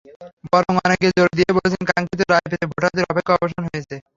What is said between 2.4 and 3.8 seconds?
পেতে ভোটারদের অপেক্ষার অবসান